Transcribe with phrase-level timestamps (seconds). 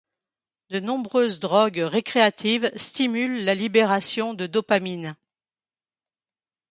[0.71, 5.15] De nombreuses drogues récréatives stimulent la libération de dopamine.